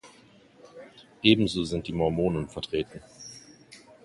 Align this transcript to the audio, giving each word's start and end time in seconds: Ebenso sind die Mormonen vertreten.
Ebenso 1.21 1.63
sind 1.63 1.87
die 1.87 1.93
Mormonen 1.93 2.49
vertreten. 2.49 3.03